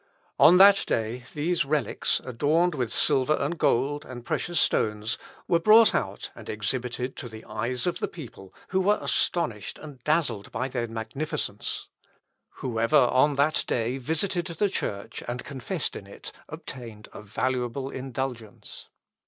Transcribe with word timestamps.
On 0.39 0.57
that 0.57 0.83
day 0.87 1.25
these 1.35 1.63
relics, 1.63 2.19
adorned 2.25 2.73
with 2.73 2.91
silver 2.91 3.35
and 3.35 3.55
gold, 3.55 4.03
and 4.03 4.25
precious 4.25 4.59
stones, 4.59 5.19
were 5.47 5.59
brought 5.59 5.93
out 5.93 6.31
and 6.33 6.49
exhibited 6.49 7.15
to 7.17 7.29
the 7.29 7.45
eyes 7.45 7.85
of 7.85 7.99
the 7.99 8.07
people, 8.07 8.51
who 8.69 8.81
were 8.81 8.97
astonished 8.99 9.77
and 9.77 10.03
dazzled 10.03 10.51
by 10.51 10.69
their 10.69 10.87
magnificence. 10.87 11.87
Whoever 12.65 12.97
on 12.97 13.35
that 13.35 13.63
day 13.67 13.99
visited 13.99 14.47
the 14.47 14.69
church 14.69 15.21
and 15.27 15.43
confessed 15.45 15.95
in 15.95 16.07
it 16.07 16.31
obtained 16.49 17.07
a 17.13 17.21
valuable 17.21 17.91
indulgence. 17.91 18.87